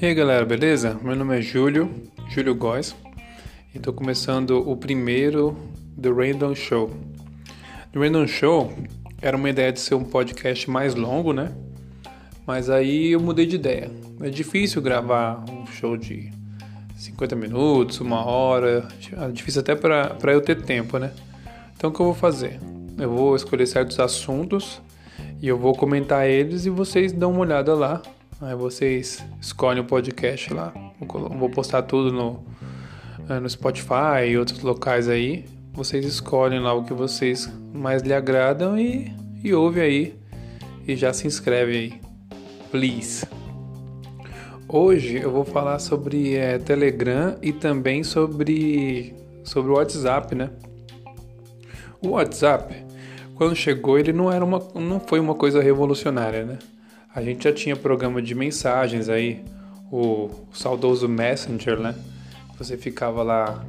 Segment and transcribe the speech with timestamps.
[0.00, 1.00] E aí galera, beleza?
[1.02, 1.90] Meu nome é Júlio,
[2.28, 2.94] Júlio Góes,
[3.74, 5.56] e estou começando o primeiro
[5.98, 6.90] The Random Show.
[7.90, 8.70] The Random Show
[9.22, 11.52] era uma ideia de ser um podcast mais longo, né?
[12.46, 13.90] Mas aí eu mudei de ideia.
[14.20, 16.30] É difícil gravar um show de
[16.96, 21.12] 50 minutos, uma hora, é difícil até para eu ter tempo, né?
[21.74, 22.60] Então o que eu vou fazer?
[22.98, 24.82] Eu vou escolher certos assuntos
[25.44, 28.00] e eu vou comentar eles e vocês dão uma olhada lá.
[28.40, 30.72] Aí vocês escolhem o podcast lá.
[31.38, 32.42] Vou postar tudo no,
[33.28, 35.44] eh, no Spotify e outros locais aí.
[35.74, 40.18] Vocês escolhem lá o que vocês mais lhe agradam e, e ouve aí.
[40.88, 42.00] E já se inscreve aí.
[42.70, 43.26] Please.
[44.66, 49.14] Hoje eu vou falar sobre é, Telegram e também sobre,
[49.44, 50.48] sobre o WhatsApp, né?
[52.00, 52.83] O WhatsApp,
[53.34, 56.58] quando chegou, ele não era uma, não foi uma coisa revolucionária, né?
[57.14, 59.44] A gente já tinha programa de mensagens aí,
[59.90, 61.94] o, saudoso Messenger, né?
[62.58, 63.64] Você ficava lá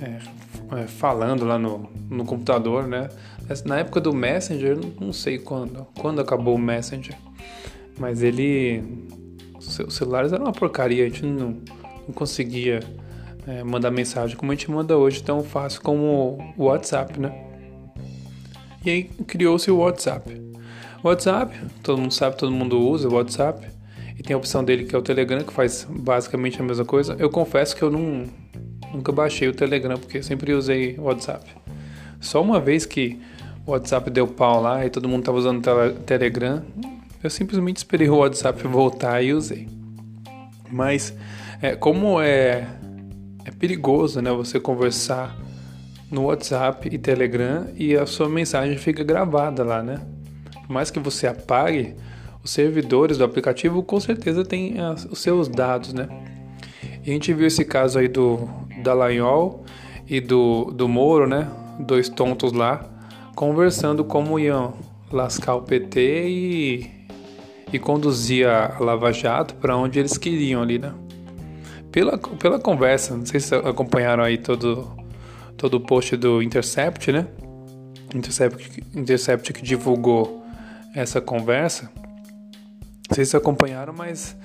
[0.00, 3.08] é, é, falando lá no, no computador, né?
[3.64, 7.16] Na época do Messenger, não sei quando, quando acabou o Messenger,
[7.98, 8.84] mas ele,
[9.58, 11.56] os celulares eram uma porcaria, a gente não,
[12.06, 12.80] não conseguia
[13.46, 17.47] é, mandar mensagem como a gente manda hoje tão fácil como o WhatsApp, né?
[18.84, 20.40] E aí criou-se o WhatsApp.
[21.02, 23.66] WhatsApp, todo mundo sabe, todo mundo usa o WhatsApp.
[24.18, 27.16] E tem a opção dele que é o Telegram, que faz basicamente a mesma coisa.
[27.18, 28.26] Eu confesso que eu não,
[28.92, 31.48] nunca baixei o Telegram, porque sempre usei o WhatsApp.
[32.20, 33.20] Só uma vez que
[33.64, 36.62] o WhatsApp deu pau lá e todo mundo estava usando o Telegram,
[37.22, 39.68] eu simplesmente esperei o WhatsApp voltar e usei.
[40.70, 41.14] Mas
[41.62, 42.66] é, como é,
[43.44, 45.36] é perigoso né, você conversar
[46.10, 50.00] no WhatsApp e Telegram e a sua mensagem fica gravada lá, né?
[50.66, 51.94] Por mais que você apague,
[52.42, 54.76] os servidores do aplicativo com certeza têm
[55.10, 56.08] os seus dados, né?
[57.04, 58.48] E a gente viu esse caso aí do
[58.82, 59.64] Dallagnol
[60.06, 61.48] e do, do Moro, né?
[61.78, 62.84] Dois tontos lá,
[63.34, 64.74] conversando como iam
[65.12, 66.90] lascar o PT e,
[67.72, 70.92] e conduzir a Lava Jato para onde eles queriam ali, né?
[71.90, 74.90] Pela, pela conversa, não sei se acompanharam aí todo,
[75.58, 77.26] todo o post do Intercept, né?
[78.14, 80.42] Intercept, Intercept que divulgou
[80.94, 81.90] essa conversa.
[83.10, 84.36] Se acompanharam, mas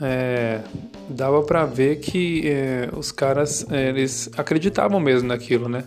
[0.00, 0.60] é,
[1.08, 5.84] dava para ver que é, os caras é, eles acreditavam mesmo naquilo, né?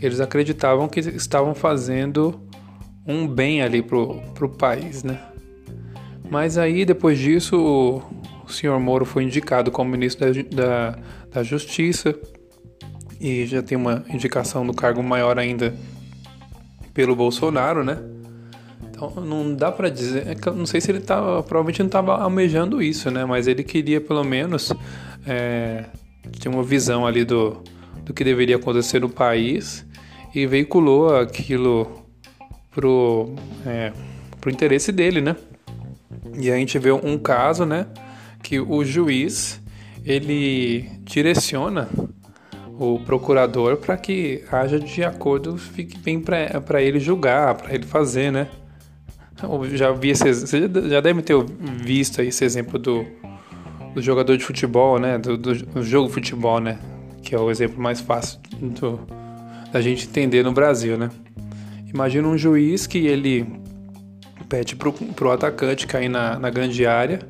[0.00, 2.40] Eles acreditavam que estavam fazendo
[3.06, 5.20] um bem ali pro, pro país, né?
[6.30, 8.02] Mas aí depois disso o,
[8.46, 10.98] o senhor Moro foi indicado como ministro da, da,
[11.32, 12.14] da Justiça
[13.20, 15.74] e já tem uma indicação do cargo maior ainda
[16.92, 17.98] pelo Bolsonaro, né?
[18.90, 22.80] Então não dá para dizer, é não sei se ele tava, provavelmente não estava almejando
[22.80, 23.24] isso, né?
[23.24, 24.72] Mas ele queria pelo menos
[25.26, 25.84] é,
[26.40, 27.62] ter uma visão ali do,
[28.04, 29.84] do que deveria acontecer no país
[30.34, 32.04] e veiculou aquilo
[32.70, 33.34] pro,
[33.66, 33.92] é,
[34.40, 35.36] pro interesse dele, né?
[36.38, 37.86] E a gente vê um caso, né?
[38.42, 39.60] Que o juiz
[40.04, 41.88] ele direciona
[42.78, 48.32] o procurador para que haja de acordo, fique bem para ele julgar, para ele fazer,
[48.32, 48.48] né?
[49.42, 51.36] Eu já vi esse, você já deve ter
[51.84, 53.04] visto esse exemplo do,
[53.94, 55.18] do jogador de futebol, né?
[55.18, 56.78] Do, do, jogo de futebol, né?
[57.22, 59.00] Que é o exemplo mais fácil do,
[59.72, 61.10] da gente entender no Brasil, né?
[61.92, 63.46] Imagina um juiz que ele
[64.48, 67.20] pede pro, pro atacante cair na, na grande área,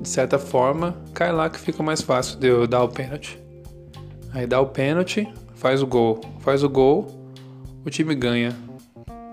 [0.00, 3.43] de certa forma, cai lá que fica mais fácil de eu dar o pênalti.
[4.34, 6.20] Aí dá o pênalti, faz o gol.
[6.40, 7.30] Faz o gol,
[7.86, 8.52] o time ganha.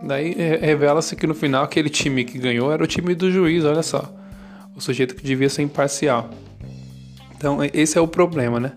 [0.04, 3.82] Daí revela-se que no final aquele time que ganhou era o time do juiz, olha
[3.82, 4.14] só.
[4.76, 6.30] O sujeito que devia ser imparcial.
[7.36, 8.72] Então esse é o problema, né?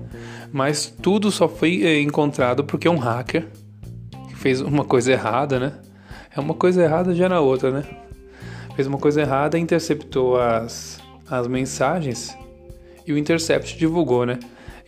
[0.50, 3.46] Mas tudo só foi é, encontrado porque um hacker
[4.36, 5.72] fez uma coisa errada, né?
[6.34, 7.84] É uma coisa errada já na outra, né?
[8.74, 11.00] Fez uma coisa errada, interceptou as,
[11.30, 12.36] as mensagens
[13.06, 14.38] e o Intercept divulgou, né?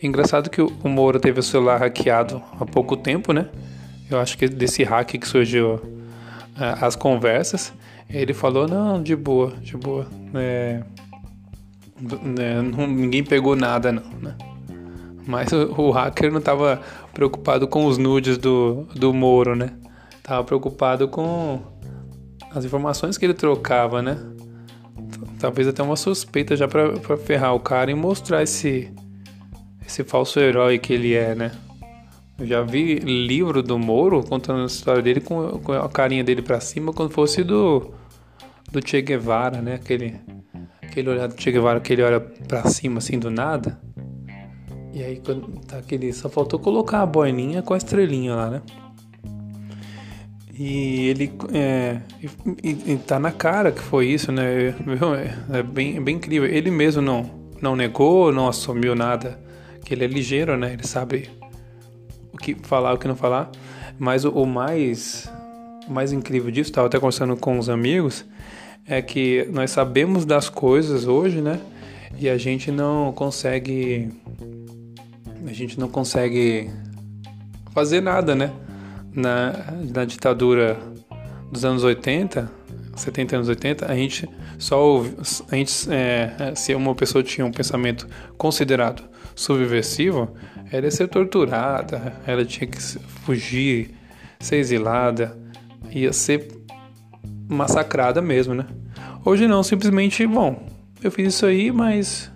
[0.01, 3.49] Engraçado que o Moro teve o celular hackeado há pouco tempo, né?
[4.09, 5.81] Eu acho que desse hack que surgiu
[6.55, 7.73] as conversas,
[8.09, 10.07] ele falou, não, de boa, de boa.
[10.33, 10.83] É,
[12.39, 14.35] é, não, ninguém pegou nada não, né?
[15.25, 16.81] Mas o, o hacker não estava
[17.13, 19.73] preocupado com os nudes do, do Moro, né?
[20.23, 21.59] Tava preocupado com
[22.51, 24.17] as informações que ele trocava, né?
[25.39, 28.91] Talvez até uma suspeita já para ferrar o cara e mostrar esse
[29.87, 31.51] esse falso herói que ele é, né?
[32.37, 36.41] Eu já vi livro do Moro contando a história dele com, com a carinha dele
[36.41, 37.93] para cima, como fosse do,
[38.71, 39.75] do Che Guevara, né?
[39.75, 40.19] Aquele,
[40.83, 43.79] aquele olhar do Che Guevara que ele olha pra cima assim do nada.
[44.93, 46.11] E aí quando tá aquele.
[46.11, 48.61] Só faltou colocar a boininha com a estrelinha lá, né?
[50.53, 52.01] E ele é,
[52.63, 54.69] e, e tá na cara que foi isso, né?
[54.69, 54.73] É,
[55.59, 56.47] é bem, é bem incrível.
[56.47, 57.29] Ele mesmo não,
[57.61, 59.46] não negou, não assumiu nada.
[59.83, 60.73] Que ele é ligeiro, né?
[60.73, 61.29] Ele sabe
[62.31, 63.49] o que falar, o que não falar.
[63.97, 65.29] Mas o, o mais,
[65.87, 68.25] o mais incrível disso, estava até conversando com os amigos,
[68.85, 71.59] é que nós sabemos das coisas hoje, né?
[72.19, 74.09] E a gente não consegue.
[75.45, 76.69] A gente não consegue
[77.73, 78.51] fazer nada, né?
[79.13, 79.53] Na,
[79.93, 80.77] na ditadura
[81.51, 82.51] dos anos 80,
[82.95, 84.27] 70 anos 80, a gente
[84.57, 85.15] só ouve,
[85.51, 88.07] a gente, é, se uma pessoa tinha um pensamento
[88.37, 89.03] considerado
[89.37, 90.35] subversivo,
[90.71, 92.81] ela ia ser torturada, ela tinha que
[93.23, 93.91] fugir,
[94.39, 95.37] ser exilada,
[95.91, 96.47] ia ser
[97.47, 98.65] massacrada mesmo, né?
[99.23, 100.67] Hoje não, simplesmente, bom,
[101.03, 102.31] eu fiz isso aí, mas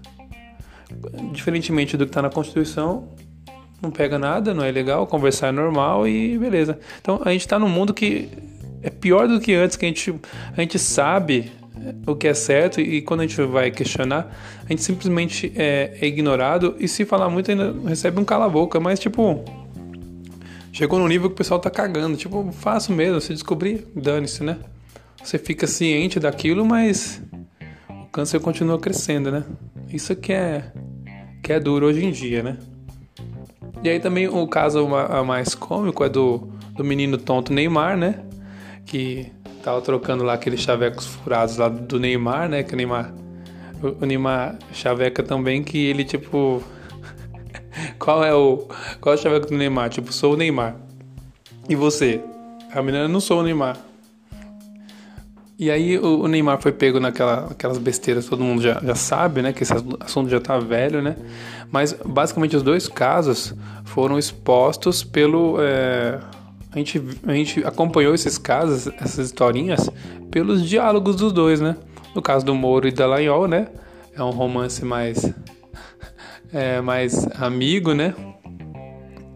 [1.32, 3.10] diferentemente do que está na Constituição,
[3.82, 6.78] não pega nada, não é legal, conversar é normal e beleza.
[7.02, 8.30] Então a gente está num mundo que
[8.84, 10.14] é pior do que antes, que a gente,
[10.56, 11.52] a gente sabe
[12.06, 14.36] o que é certo e quando a gente vai questionar,
[14.66, 19.00] a gente simplesmente é, é ignorado e se falar muito ainda recebe um cala-boca, mas
[19.00, 19.44] tipo,
[20.72, 24.58] chegou no nível que o pessoal tá cagando, tipo, faço mesmo, se descobrir, dane-se, né?
[25.24, 27.22] Você fica ciente daquilo, mas
[27.90, 29.44] o câncer continua crescendo, né?
[29.90, 30.72] Isso que é,
[31.44, 32.58] que é duro hoje em dia, né?
[33.84, 34.88] E aí também o caso
[35.26, 38.24] mais cômico é do, do menino tonto Neymar, né?
[38.86, 42.64] Que tava trocando lá aqueles chavecos furados lá do Neymar, né?
[42.64, 43.14] Que o Neymar,
[43.82, 46.64] o Neymar chaveca também que ele tipo
[48.00, 48.68] qual é o
[49.00, 49.90] qual é o chaveco do Neymar?
[49.90, 50.76] Tipo, sou o Neymar.
[51.70, 52.22] E você?
[52.74, 53.78] A menina não sou o Neymar.
[55.62, 59.54] E aí o, Neymar foi pego naquela, aquelas besteiras, todo mundo já, já sabe, né?
[59.54, 61.16] Que esse assunto já tá velho, né?
[61.72, 63.54] Mas basicamente os dois casos
[63.86, 65.58] foram expostos pelo.
[65.60, 66.20] É,
[66.72, 69.90] a, gente, a gente acompanhou esses casos, essas historinhas,
[70.30, 71.76] pelos diálogos dos dois, né?
[72.16, 73.68] No caso do Moro e da Lanhol, né?
[74.16, 75.32] É um romance mais.
[76.54, 78.14] É, mais amigo, né?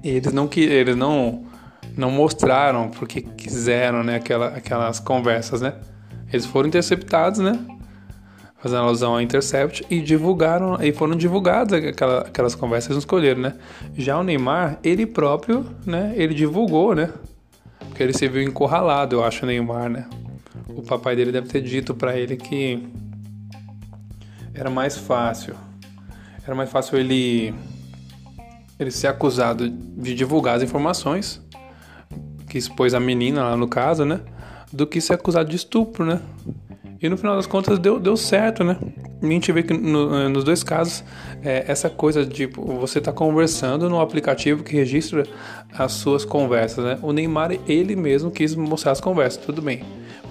[0.04, 1.46] Eles não que eles não
[1.96, 5.76] não mostraram porque quiseram, né, aquela, aquelas conversas, né?
[6.28, 7.58] Eles foram interceptados, né?
[8.66, 13.54] Fazendo alusão ao Intercept e divulgaram, e foram divulgadas aquela, aquelas conversas não escolheram, né?
[13.96, 16.16] Já o Neymar, ele próprio, né?
[16.16, 17.14] Ele divulgou, né?
[17.78, 20.10] Porque ele se viu encurralado, eu acho, o Neymar, né?
[20.68, 22.82] O papai dele deve ter dito para ele que
[24.52, 25.54] era mais fácil.
[26.44, 27.54] Era mais fácil ele
[28.80, 31.40] ele ser acusado de divulgar as informações
[32.50, 34.22] que expôs a menina lá no caso, né?
[34.76, 36.20] do que ser acusado de estupro, né?
[37.06, 38.78] E no final das contas deu, deu certo, né?
[39.22, 41.04] a gente vê que no, eh, nos dois casos,
[41.44, 45.24] é, essa coisa de você estar tá conversando no aplicativo que registra
[45.72, 47.00] as suas conversas, né?
[47.04, 49.84] O Neymar, ele mesmo quis mostrar as conversas, tudo bem.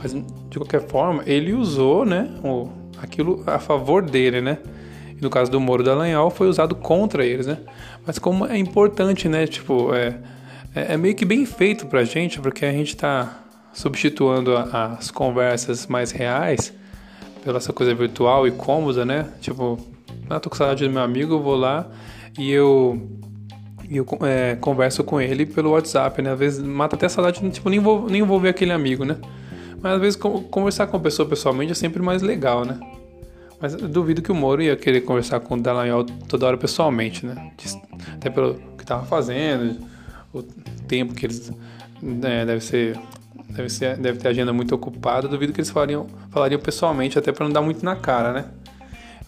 [0.03, 2.29] Mas, de qualquer forma, ele usou, né?
[2.43, 2.69] O,
[3.00, 4.59] aquilo a favor dele, né?
[5.17, 7.59] E no caso do Moro da Lanhol, foi usado contra eles, né?
[8.05, 9.47] Mas como é importante, né?
[9.47, 10.19] Tipo, é,
[10.75, 13.44] é, é meio que bem feito pra gente, porque a gente tá
[13.75, 16.72] substituindo as conversas mais reais
[17.43, 19.27] pela essa coisa virtual e cômoda, né?
[19.41, 19.79] Tipo,
[20.31, 21.87] ah, tô com saudade do meu amigo, eu vou lá
[22.39, 23.06] e eu,
[23.91, 26.32] eu é, converso com ele pelo WhatsApp, né?
[26.32, 29.19] Às vezes mata até a saudade, tipo, nem vou, nem vou ver aquele amigo, né?
[29.82, 32.81] Mas às vezes conversar com a pessoa pessoalmente é sempre mais legal, né?
[33.60, 37.53] Mas duvido que o Moro ia querer conversar com o Dallagnol toda hora pessoalmente, né?
[38.15, 39.84] Até pelo que tava fazendo,
[40.32, 41.53] o tempo que eles...
[42.03, 42.99] Né, deve ser
[43.55, 47.44] deve, ser, deve ter agenda muito ocupada, duvido que eles falariam, falariam pessoalmente, até para
[47.44, 48.44] não dar muito na cara, né?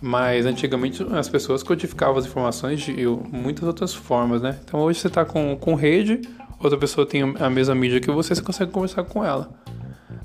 [0.00, 4.58] Mas antigamente as pessoas codificavam as informações de muitas outras formas, né?
[4.64, 6.20] Então hoje você está com, com rede,
[6.60, 9.48] outra pessoa tem a mesma mídia que você, você consegue conversar com ela.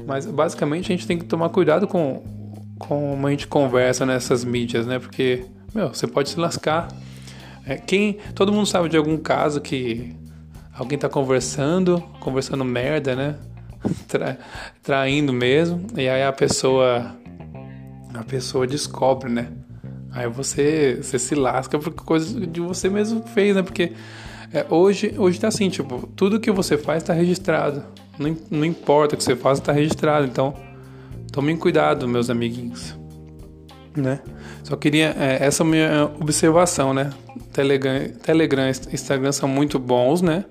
[0.06, 2.24] Mas basicamente a gente tem que tomar cuidado com
[2.80, 4.98] como a gente conversa nessas mídias, né?
[4.98, 6.88] Porque, meu, você pode se lascar.
[7.66, 10.16] É, quem, todo mundo sabe de algum caso que
[10.74, 13.36] alguém está conversando, conversando merda, né?
[14.08, 14.38] tra,
[14.82, 17.16] traindo mesmo, e aí a pessoa
[18.14, 19.48] a pessoa descobre, né?
[20.12, 23.64] Aí você, você se lasca por coisa de você mesmo fez, né?
[23.64, 23.94] Porque
[24.54, 27.84] é, hoje, hoje tá assim, tipo, tudo que você faz tá registrado.
[28.20, 30.26] Não, não importa o que você faz, tá registrado.
[30.26, 30.54] Então,
[31.32, 32.96] tomem cuidado, meus amiguinhos.
[33.96, 34.20] Né?
[34.64, 35.16] Só queria.
[35.18, 37.12] É, essa é a minha observação, né?
[37.54, 40.46] Telegram, Telegram Instagram são muito bons, né?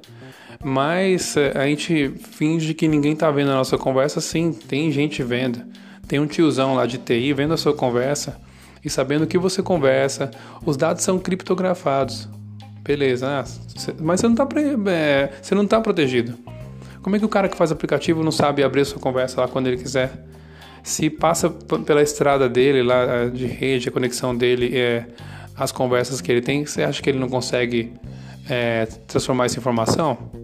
[0.62, 5.23] Mas é, a gente finge que ninguém tá vendo a nossa conversa, sim, tem gente
[5.23, 5.62] vendo.
[6.07, 8.37] tem um tiozão lá de TI vendo a sua conversa
[8.85, 10.31] e sabendo o que você conversa.
[10.64, 12.29] Os dados são criptografados.
[12.83, 13.45] Beleza, ah,
[14.00, 14.49] mas você não está
[14.90, 16.37] é, não tá protegido.
[17.02, 19.49] Como é que o cara que faz aplicativo não sabe abrir a sua conversa lá
[19.49, 20.26] quando ele quiser?
[20.83, 25.07] Se passa pela estrada dele lá é, de rede, a conexão dele, é,
[25.57, 27.93] as conversas que ele tem, você acha que ele não consegue
[28.49, 30.39] é, transformar essa informação?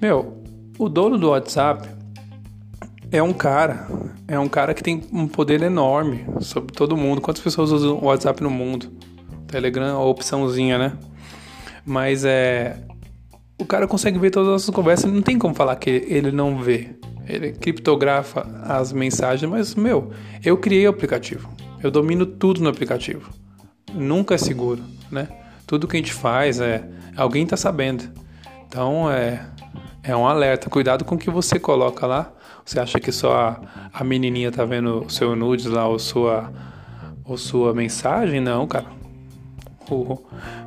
[0.00, 0.42] Meu,
[0.78, 1.88] o dono do WhatsApp
[3.10, 3.88] é um cara,
[4.28, 7.20] é um cara que tem um poder enorme sobre todo mundo.
[7.20, 8.92] Quantas pessoas usam o WhatsApp no mundo?
[9.48, 10.92] Telegram, a opçãozinha, né?
[11.84, 12.78] Mas é.
[13.60, 16.62] O cara consegue ver todas as nossas conversas, não tem como falar que ele não
[16.62, 16.90] vê.
[17.26, 20.12] Ele criptografa as mensagens, mas, meu,
[20.44, 21.50] eu criei o aplicativo.
[21.82, 23.30] Eu domino tudo no aplicativo.
[23.92, 25.28] Nunca é seguro, né?
[25.66, 26.88] Tudo que a gente faz é.
[27.16, 28.04] Alguém tá sabendo.
[28.66, 29.44] Então é.
[30.08, 30.68] É um alerta.
[30.68, 32.32] Cuidado com o que você coloca lá
[32.68, 33.60] você acha que só a,
[33.94, 36.52] a menininha tá vendo o seu nudes lá ou sua,
[37.24, 38.42] ou sua mensagem?
[38.42, 38.84] Não, cara.
[39.88, 40.18] O,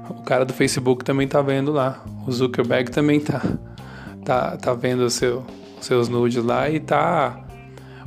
[0.10, 2.04] o cara do Facebook também tá vendo lá.
[2.26, 3.40] O Zuckerberg também tá,
[4.26, 5.46] tá, tá vendo o seu,
[5.80, 7.40] seus nudes lá e tá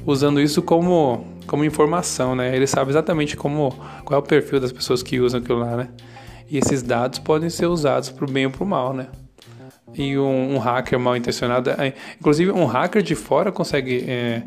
[0.04, 2.56] usando isso como, como informação, né?
[2.56, 3.70] Ele sabe exatamente como,
[4.04, 5.88] qual é o perfil das pessoas que usam aquilo lá, né?
[6.50, 9.06] E esses dados podem ser usados para o bem ou para o mal, né?
[9.94, 11.70] E um, um hacker mal intencionado.
[11.70, 14.42] É, inclusive, um hacker de fora consegue, é,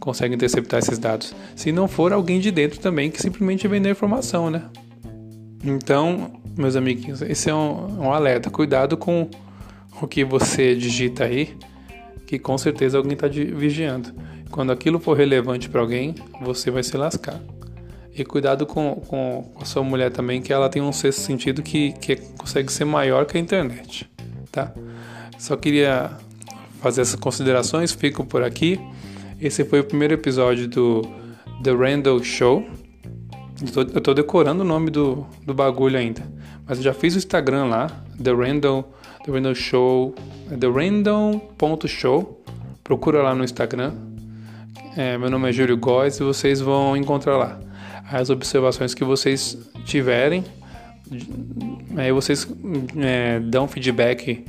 [0.00, 1.34] consegue interceptar esses dados.
[1.54, 4.64] Se não for alguém de dentro também que simplesmente vender informação, né?
[5.64, 8.50] Então, meus amiguinhos, esse é um, um alerta.
[8.50, 9.28] Cuidado com
[10.00, 11.56] o que você digita aí,
[12.26, 14.12] que com certeza alguém está vigiando.
[14.50, 17.40] Quando aquilo for relevante para alguém, você vai se lascar.
[18.14, 21.92] E cuidado com, com, a sua mulher também, que ela tem um sexto sentido que,
[21.92, 24.10] que consegue ser maior que a internet
[24.50, 24.72] tá?
[25.38, 26.10] Só queria
[26.80, 28.80] fazer essas considerações, fico por aqui.
[29.40, 31.02] Esse foi o primeiro episódio do
[31.62, 32.66] The Randall Show.
[33.94, 36.22] Eu tô, decorando o nome do, do bagulho ainda.
[36.66, 37.86] Mas eu já fiz o Instagram lá,
[38.22, 38.92] The Randall,
[39.24, 40.14] The Randall Show,
[40.48, 42.44] The Randall.show.
[42.84, 43.94] Procura lá no Instagram.
[44.96, 47.60] É, meu nome é Júlio Góes e vocês vão encontrar lá
[48.10, 50.44] as observações que vocês tiverem
[51.96, 52.46] Aí vocês
[52.98, 54.44] é, dão feedback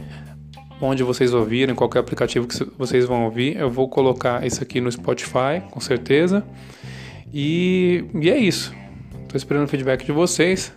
[0.81, 3.57] onde vocês ouviram, qualquer aplicativo que vocês vão ouvir.
[3.57, 6.43] Eu vou colocar isso aqui no Spotify, com certeza.
[7.33, 8.73] E, e é isso.
[9.23, 10.73] Estou esperando o feedback de vocês.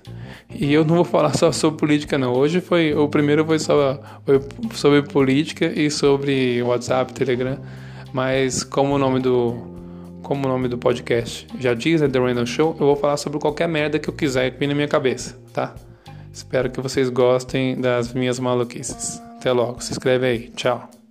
[0.55, 2.33] E eu não vou falar só sobre política, não.
[2.33, 2.95] Hoje foi.
[2.95, 4.41] O primeiro foi, só, foi
[4.75, 7.59] sobre política e sobre WhatsApp, Telegram.
[8.13, 9.57] Mas como o nome do,
[10.23, 13.39] como o nome do podcast já diz, é The Random Show, eu vou falar sobre
[13.39, 15.75] qualquer merda que eu quiser que vem na minha cabeça, tá?
[16.31, 19.32] Espero que vocês gostem das minhas maluquices.
[19.43, 20.51] Até logo, se inscreve aí.
[20.51, 21.02] Tchau.